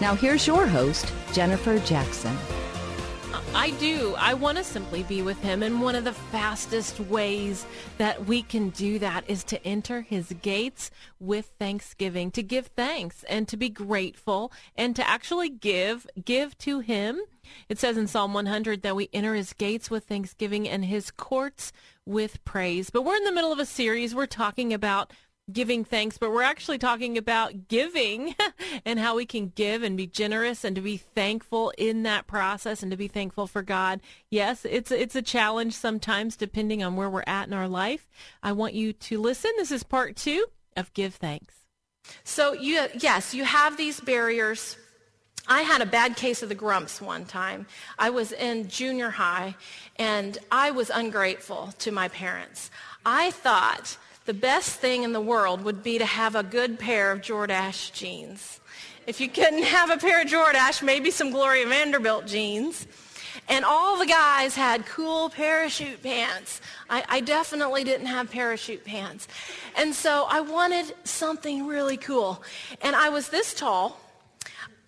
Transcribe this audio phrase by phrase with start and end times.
[0.00, 2.36] Now here's your host, Jennifer Jackson.
[3.54, 4.16] I do.
[4.18, 5.62] I want to simply be with him.
[5.62, 7.64] And one of the fastest ways
[7.98, 13.24] that we can do that is to enter his gates with thanksgiving, to give thanks
[13.28, 17.20] and to be grateful and to actually give, give to him.
[17.68, 21.72] It says in Psalm 100 that we enter his gates with thanksgiving and his courts
[22.04, 22.90] with praise.
[22.90, 24.14] But we're in the middle of a series.
[24.14, 25.12] We're talking about
[25.52, 28.34] giving thanks, but we're actually talking about giving
[28.84, 32.82] and how we can give and be generous and to be thankful in that process
[32.82, 34.00] and to be thankful for God.
[34.30, 38.08] Yes, it's it's a challenge sometimes depending on where we're at in our life.
[38.42, 39.52] I want you to listen.
[39.56, 41.54] This is part 2 of Give Thanks.
[42.22, 44.76] So you yes, you have these barriers.
[45.46, 47.66] I had a bad case of the grumps one time.
[47.98, 49.56] I was in junior high
[49.96, 52.70] and I was ungrateful to my parents.
[53.04, 57.12] I thought the best thing in the world would be to have a good pair
[57.12, 58.60] of Jordache jeans.
[59.06, 62.86] If you couldn't have a pair of Jordache, maybe some Gloria Vanderbilt jeans.
[63.48, 66.62] And all the guys had cool parachute pants.
[66.88, 69.28] I, I, definitely didn't have parachute pants.
[69.76, 72.42] And so I wanted something really cool.
[72.80, 74.00] And I was this tall,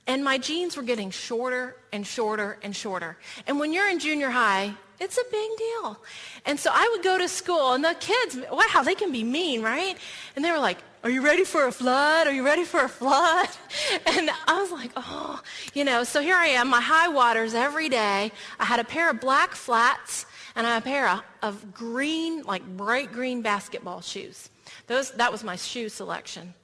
[0.07, 3.17] and my jeans were getting shorter and shorter and shorter.
[3.47, 5.99] And when you're in junior high, it's a big deal.
[6.47, 9.63] And so I would go to school, and the kids, wow, they can be mean,
[9.63, 9.97] right?
[10.35, 12.27] And they were like, are you ready for a flood?
[12.27, 13.49] Are you ready for a flood?
[14.07, 15.41] And I was like, oh,
[15.75, 18.33] you know, so here I am, my high waters every day.
[18.59, 23.13] I had a pair of black flats and a pair of, of green, like bright
[23.13, 24.51] green basketball shoes.
[24.87, 26.55] Those, that was my shoe selection.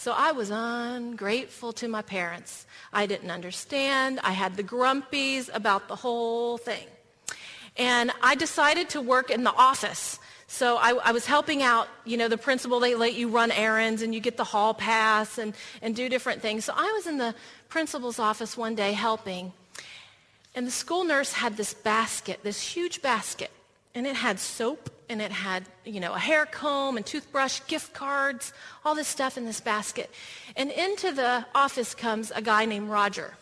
[0.00, 2.64] So I was ungrateful to my parents.
[2.90, 4.18] I didn't understand.
[4.24, 6.86] I had the grumpies about the whole thing.
[7.76, 10.18] And I decided to work in the office.
[10.46, 14.00] So I, I, was helping out, you know, the principal, they let you run errands
[14.00, 15.52] and you get the hall pass and,
[15.82, 16.64] and do different things.
[16.64, 17.34] So I was in the
[17.68, 19.52] principal's office one day helping.
[20.54, 23.50] And the school nurse had this basket, this huge basket.
[23.94, 27.92] And it had soap and it had, you know, a hair comb and toothbrush, gift
[27.92, 28.52] cards,
[28.84, 30.10] all this stuff in this basket.
[30.56, 33.34] And into the office comes a guy named Roger.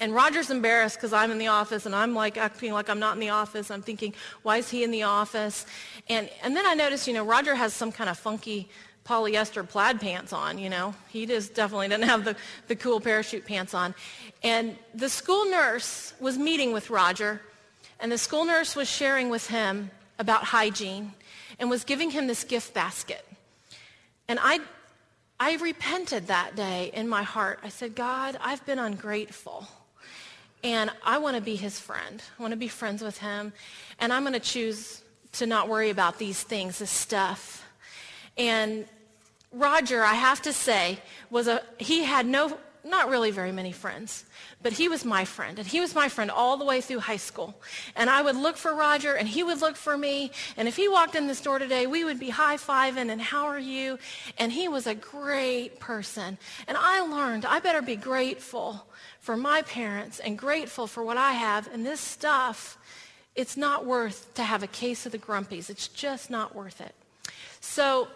[0.00, 3.14] And Roger's embarrassed because I'm in the office and I'm like acting like I'm not
[3.14, 3.70] in the office.
[3.70, 5.66] I'm thinking, why is he in the office?
[6.08, 8.70] And, and then I notice, you know, Roger has some kind of funky
[9.04, 10.94] polyester plaid pants on, you know.
[11.08, 12.34] He just definitely didn't have the,
[12.68, 13.94] the cool parachute pants on.
[14.42, 17.42] And the school nurse was meeting with Roger,
[18.00, 21.12] and the school nurse was sharing with him about hygiene
[21.58, 23.24] and was giving him this gift basket.
[24.28, 24.60] And I,
[25.38, 27.60] I repented that day in my heart.
[27.62, 29.66] I said, God, I've been ungrateful.
[30.62, 32.22] And I want to be his friend.
[32.38, 33.52] I want to be friends with him.
[33.98, 35.02] And I'm going to choose
[35.32, 37.66] to not worry about these things, this stuff.
[38.36, 38.86] And
[39.52, 40.98] Roger, I have to say,
[41.30, 44.24] was a, he had no, not really very many friends,
[44.62, 45.58] but he was my friend.
[45.58, 47.54] And he was my friend all the way through high school.
[47.96, 50.32] And I would look for Roger and he would look for me.
[50.56, 53.58] And if he walked in the store today, we would be high-fiving and how are
[53.58, 53.98] you?
[54.38, 56.38] And he was a great person.
[56.66, 58.86] And I learned I better be grateful
[59.20, 61.68] for my parents and grateful for what I have.
[61.72, 62.78] And this stuff,
[63.34, 65.70] it's not worth to have a case of the grumpies.
[65.70, 66.94] It's just not worth it.
[67.60, 68.08] So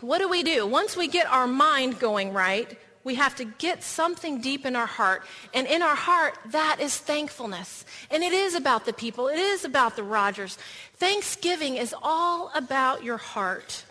[0.00, 0.66] what do we do?
[0.66, 4.86] Once we get our mind going right, we have to get something deep in our
[4.86, 5.22] heart.
[5.52, 7.84] And in our heart, that is thankfulness.
[8.10, 9.28] And it is about the people.
[9.28, 10.56] It is about the Rogers.
[10.94, 13.84] Thanksgiving is all about your heart.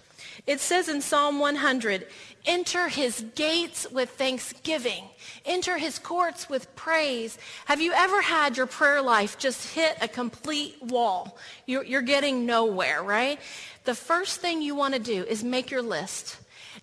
[0.48, 2.08] It says in Psalm 100,
[2.46, 5.04] enter his gates with thanksgiving.
[5.46, 7.38] Enter his courts with praise.
[7.66, 11.38] Have you ever had your prayer life just hit a complete wall?
[11.68, 13.40] You're, you're getting nowhere, right?
[13.84, 16.38] The first thing you want to do is make your list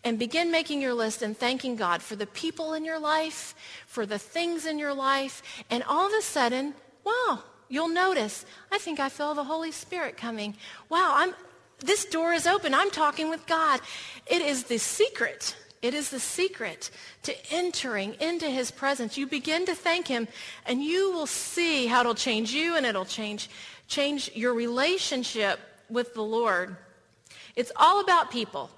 [0.04, 3.54] and begin making your list and thanking God for the people in your life,
[3.86, 6.74] for the things in your life, and all of a sudden,
[7.04, 10.56] wow, you'll notice, I think I feel the Holy Spirit coming.
[10.88, 11.34] Wow, I'm,
[11.80, 12.74] this door is open.
[12.74, 13.80] I'm talking with God.
[14.26, 15.56] It is the secret.
[15.80, 16.90] It is the secret
[17.22, 19.16] to entering into his presence.
[19.16, 20.26] You begin to thank him
[20.66, 23.48] and you will see how it'll change you and it'll change,
[23.86, 26.76] change your relationship with the Lord.
[27.54, 28.70] It's all about people.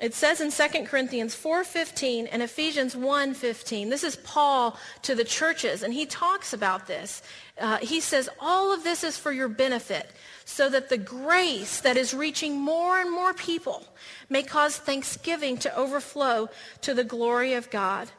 [0.00, 3.90] It says in 2 Corinthians 4:15 and Ephesians 1:15.
[3.90, 7.22] This is Paul to the churches, and he talks about this.
[7.58, 10.10] Uh, he says, "All of this is for your benefit,
[10.44, 13.86] so that the grace that is reaching more and more people
[14.28, 16.48] may cause thanksgiving to overflow
[16.80, 18.10] to the glory of God."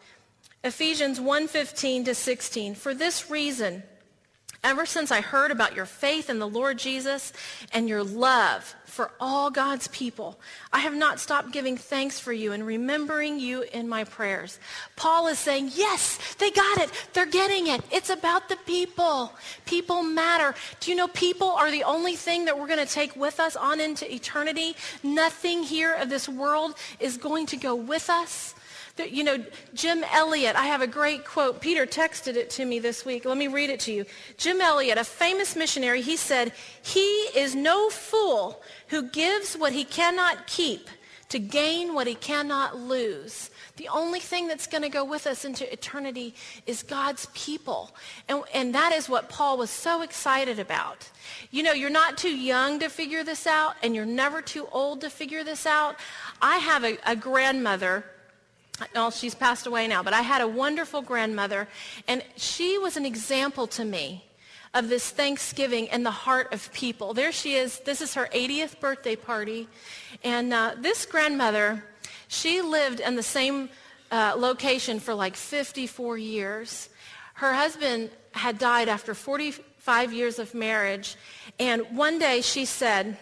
[0.63, 2.73] Ephesians 1:15 to 16.
[2.73, 3.83] For this reason,
[4.65, 7.31] Ever since I heard about your faith in the Lord Jesus
[7.71, 10.39] and your love for all God's people,
[10.73, 14.59] I have not stopped giving thanks for you and remembering you in my prayers.
[14.95, 16.89] Paul is saying, yes, they got it.
[17.13, 17.83] They're getting it.
[17.91, 19.33] It's about the people.
[19.67, 20.55] People matter.
[20.79, 23.55] Do you know people are the only thing that we're going to take with us
[23.55, 24.75] on into eternity?
[25.03, 28.55] Nothing here of this world is going to go with us.
[28.97, 29.43] You know,
[29.73, 31.59] Jim Elliot, I have a great quote.
[31.59, 33.25] Peter texted it to me this week.
[33.25, 34.05] Let me read it to you.
[34.37, 37.03] Jim Elliot, a famous missionary, he said, He
[37.35, 40.89] is no fool who gives what he cannot keep
[41.27, 43.49] to gain what he cannot lose.
[43.77, 46.33] The only thing that's going to go with us into eternity
[46.65, 47.93] is God's people.
[48.29, 51.09] And, and that is what Paul was so excited about.
[51.51, 55.01] You know, you're not too young to figure this out, and you're never too old
[55.01, 55.97] to figure this out.
[56.41, 58.05] I have a, a grandmother
[58.93, 61.67] well, she's passed away now, but I had a wonderful grandmother,
[62.07, 64.25] and she was an example to me
[64.75, 67.13] of this Thanksgiving in the heart of people.
[67.13, 67.79] There she is.
[67.79, 69.69] This is her 80th birthday party.
[70.23, 71.83] And uh, this grandmother,
[72.27, 73.69] she lived in the same
[74.11, 76.89] uh, location for like 54 years.
[77.35, 81.15] Her husband had died after 45 years of marriage.
[81.57, 83.17] And one day she said,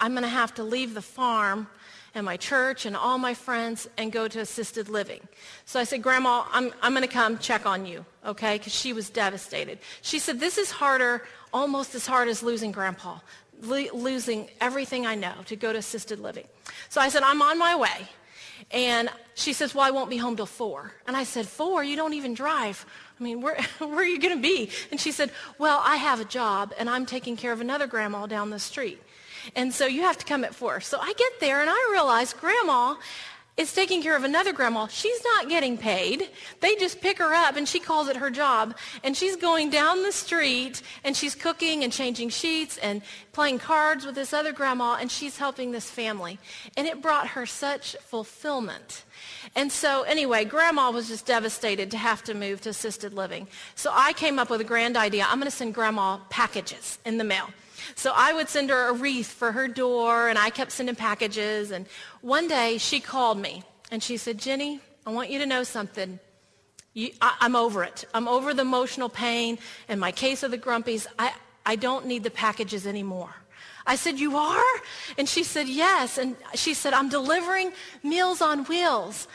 [0.00, 1.66] I'm going to have to leave the farm
[2.14, 5.20] and my church and all my friends and go to assisted living.
[5.64, 8.58] So I said, Grandma, I'm, I'm going to come check on you, okay?
[8.58, 9.78] Because she was devastated.
[10.02, 11.22] She said, this is harder,
[11.52, 13.18] almost as hard as losing Grandpa,
[13.62, 16.46] lo- losing everything I know to go to assisted living.
[16.88, 18.08] So I said, I'm on my way.
[18.70, 20.92] And she says, well, I won't be home till 4.
[21.06, 21.82] And I said, 4?
[21.84, 22.86] You don't even drive.
[23.18, 24.70] I mean, where, where are you going to be?
[24.90, 28.26] And she said, well, I have a job, and I'm taking care of another grandma
[28.26, 29.02] down the street.
[29.54, 30.80] And so you have to come at four.
[30.80, 32.96] So I get there and I realize grandma
[33.56, 34.88] is taking care of another grandma.
[34.88, 36.28] She's not getting paid.
[36.60, 38.76] They just pick her up and she calls it her job.
[39.04, 43.00] And she's going down the street and she's cooking and changing sheets and
[43.32, 46.40] playing cards with this other grandma and she's helping this family.
[46.76, 49.04] And it brought her such fulfillment.
[49.54, 53.46] And so anyway, grandma was just devastated to have to move to assisted living.
[53.76, 55.26] So I came up with a grand idea.
[55.28, 57.50] I'm going to send grandma packages in the mail.
[57.94, 61.70] So I would send her a wreath for her door, and I kept sending packages.
[61.70, 61.86] And
[62.20, 66.18] one day she called me, and she said, Jenny, I want you to know something.
[66.94, 68.04] You, I, am over it.
[68.14, 69.58] I'm over the emotional pain
[69.88, 71.06] and my case of the grumpies.
[71.18, 71.32] I,
[71.66, 73.34] I don't need the packages anymore.
[73.86, 74.62] I said, you are?
[75.18, 76.16] And she said, yes.
[76.16, 77.72] And she said, I'm delivering
[78.02, 79.28] Meals on Wheels.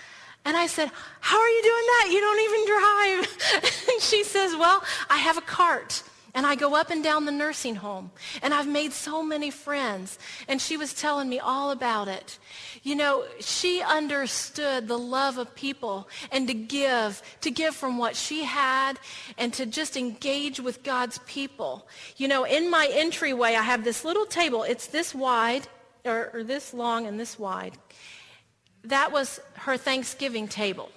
[0.45, 2.07] And I said, how are you doing that?
[2.11, 3.83] You don't even drive.
[3.93, 6.01] and she says, well, I have a cart.
[6.33, 8.11] And I go up and down the nursing home.
[8.41, 10.19] And I've made so many friends.
[10.47, 12.39] And she was telling me all about it.
[12.83, 18.15] You know, she understood the love of people and to give, to give from what
[18.15, 18.99] she had
[19.37, 21.87] and to just engage with God's people.
[22.17, 24.63] You know, in my entryway, I have this little table.
[24.63, 25.67] It's this wide,
[26.05, 27.77] or, or this long and this wide.
[28.83, 30.89] That was her Thanksgiving table.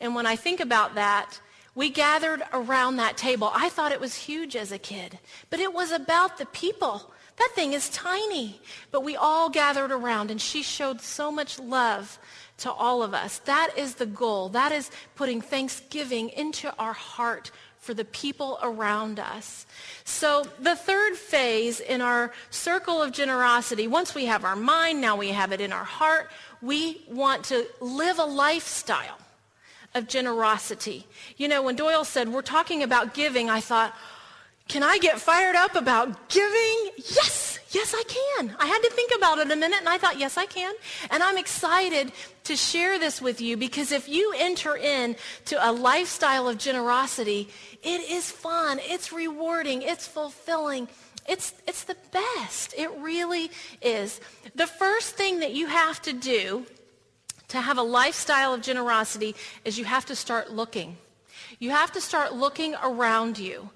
[0.00, 1.40] And when I think about that,
[1.78, 3.52] we gathered around that table.
[3.54, 7.12] I thought it was huge as a kid, but it was about the people.
[7.36, 8.60] That thing is tiny.
[8.90, 12.18] But we all gathered around, and she showed so much love
[12.56, 13.38] to all of us.
[13.44, 14.48] That is the goal.
[14.48, 19.64] That is putting thanksgiving into our heart for the people around us.
[20.02, 25.14] So the third phase in our circle of generosity, once we have our mind, now
[25.14, 26.28] we have it in our heart,
[26.60, 29.18] we want to live a lifestyle
[29.98, 31.06] of generosity.
[31.36, 33.94] You know, when Doyle said, we're talking about giving, I thought,
[34.68, 36.90] can I get fired up about giving?
[36.96, 38.54] Yes, yes, I can.
[38.58, 40.74] I had to think about it a minute and I thought, yes, I can.
[41.10, 42.12] And I'm excited
[42.44, 47.48] to share this with you because if you enter in to a lifestyle of generosity,
[47.82, 50.88] it is fun, it's rewarding, it's fulfilling,
[51.26, 52.74] it's, it's the best.
[52.76, 53.50] It really
[53.80, 54.20] is.
[54.54, 56.66] The first thing that you have to do
[57.48, 60.96] to have a lifestyle of generosity is you have to start looking.
[61.58, 63.70] You have to start looking around you.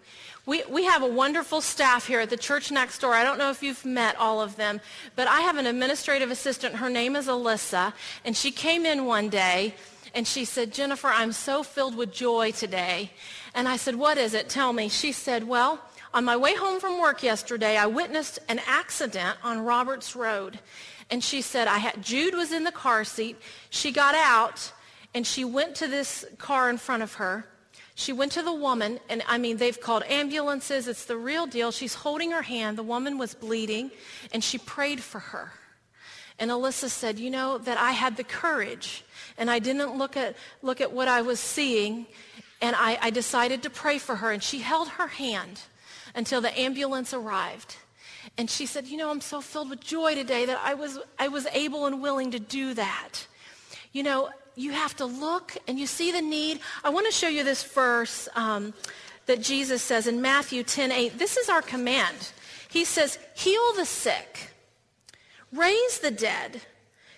[0.44, 3.14] We, we have a wonderful staff here at the church next door.
[3.14, 4.80] I don't know if you've met all of them,
[5.14, 6.76] but I have an administrative assistant.
[6.76, 7.92] Her name is Alyssa,
[8.24, 9.74] and she came in one day
[10.14, 13.12] and she said, Jennifer, I'm so filled with joy today.
[13.54, 14.48] And I said, what is it?
[14.48, 14.88] Tell me.
[14.88, 15.80] She said, well,
[16.12, 20.58] on my way home from work yesterday, I witnessed an accident on Roberts Road.
[21.12, 23.36] And she said, I had, Jude was in the car seat.
[23.68, 24.72] She got out
[25.14, 27.44] and she went to this car in front of her.
[27.94, 30.88] She went to the woman, and I mean, they've called ambulances.
[30.88, 31.70] It's the real deal.
[31.70, 32.78] She's holding her hand.
[32.78, 33.90] The woman was bleeding,
[34.32, 35.52] and she prayed for her.
[36.38, 39.04] And Alyssa said, You know, that I had the courage,
[39.36, 42.06] and I didn't look at, look at what I was seeing,
[42.62, 44.30] and I, I decided to pray for her.
[44.30, 45.60] And she held her hand
[46.14, 47.76] until the ambulance arrived.
[48.38, 51.28] And she said, You know, I'm so filled with joy today that I was, I
[51.28, 53.26] was able and willing to do that.
[53.92, 56.60] You know, you have to look and you see the need.
[56.84, 58.74] I want to show you this verse um,
[59.26, 61.18] that Jesus says in Matthew 10 8.
[61.18, 62.32] This is our command.
[62.68, 64.50] He says, Heal the sick,
[65.52, 66.62] raise the dead,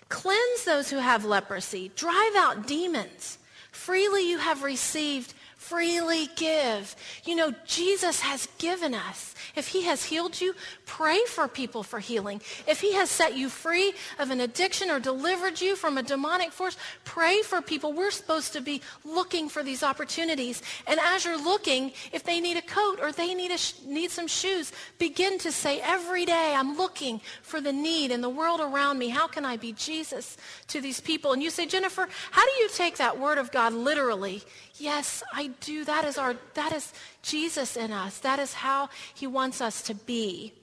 [0.09, 3.37] cleanse those who have leprosy, drive out demons.
[3.71, 6.95] Freely you have received, freely give.
[7.25, 9.35] You know, Jesus has given us.
[9.55, 10.55] If he has healed you,
[10.85, 12.41] pray for people for healing.
[12.67, 16.51] If he has set you free of an addiction or delivered you from a demonic
[16.51, 17.93] force, pray for people.
[17.93, 20.61] We're supposed to be looking for these opportunities.
[20.87, 24.27] And as you're looking, if they need a coat or they need, sh- need some
[24.27, 28.99] shoes, begin to say every day, I'm looking for the need in the world around
[28.99, 29.09] me.
[29.09, 30.37] How can I be Jesus
[30.67, 31.33] to these people?
[31.33, 34.43] And you say, Jennifer, how do you take that word of God literally?
[34.77, 35.85] Yes, I do.
[35.85, 38.19] That is our that is Jesus in us.
[38.19, 40.53] That is how he wants us to be.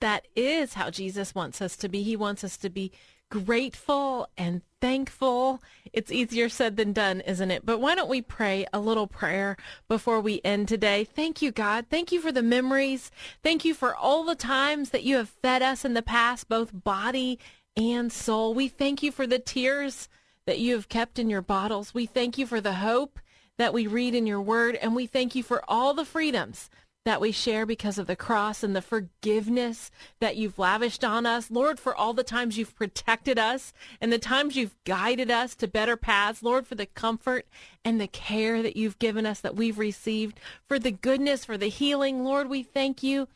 [0.00, 2.02] That is how Jesus wants us to be.
[2.02, 2.92] He wants us to be
[3.30, 5.62] grateful and thankful.
[5.92, 7.66] It's easier said than done, isn't it?
[7.66, 9.56] But why don't we pray a little prayer
[9.88, 11.04] before we end today?
[11.04, 11.86] Thank you, God.
[11.90, 13.10] Thank you for the memories.
[13.42, 16.70] Thank you for all the times that you have fed us in the past, both
[16.72, 17.38] body
[17.76, 18.54] and soul.
[18.54, 20.08] We thank you for the tears
[20.46, 21.92] that you have kept in your bottles.
[21.92, 23.18] We thank you for the hope
[23.58, 26.70] that we read in your word, and we thank you for all the freedoms
[27.08, 31.50] that we share because of the cross and the forgiveness that you've lavished on us.
[31.50, 35.66] Lord, for all the times you've protected us and the times you've guided us to
[35.66, 36.42] better paths.
[36.42, 37.46] Lord, for the comfort
[37.84, 41.68] and the care that you've given us that we've received, for the goodness, for the
[41.68, 42.24] healing.
[42.24, 43.28] Lord, we thank you.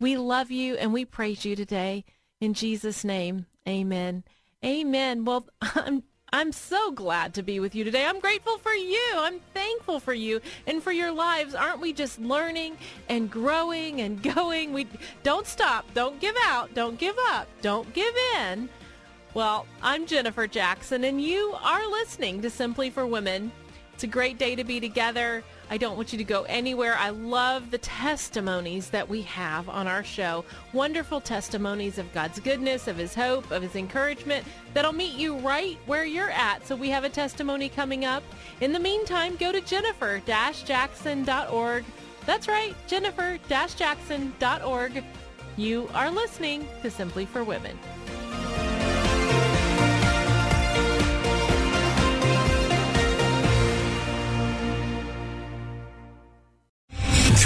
[0.00, 2.04] We love you and we praise you today.
[2.40, 4.24] In Jesus' name, amen.
[4.64, 5.24] Amen.
[5.24, 8.04] Well, I'm I'm so glad to be with you today.
[8.04, 9.02] I'm grateful for you.
[9.14, 11.54] I'm thankful for you and for your lives.
[11.54, 12.76] Aren't we just learning
[13.08, 14.74] and growing and going?
[14.74, 14.86] We
[15.22, 15.86] don't stop.
[15.94, 16.74] Don't give out.
[16.74, 17.48] Don't give up.
[17.62, 18.68] Don't give in.
[19.32, 23.50] Well, I'm Jennifer Jackson and you are listening to Simply for Women.
[23.98, 25.42] It's a great day to be together.
[25.70, 26.94] I don't want you to go anywhere.
[26.96, 30.44] I love the testimonies that we have on our show.
[30.72, 35.76] Wonderful testimonies of God's goodness, of his hope, of his encouragement that'll meet you right
[35.86, 36.64] where you're at.
[36.64, 38.22] So we have a testimony coming up.
[38.60, 41.84] In the meantime, go to jennifer-jackson.org.
[42.24, 45.04] That's right, jennifer-jackson.org.
[45.56, 47.76] You are listening to Simply for Women.